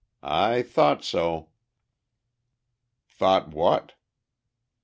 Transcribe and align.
"I 0.23 0.63
thought 0.63 1.03
so." 1.03 1.49
"Thought 3.07 3.49
what?" 3.53 3.93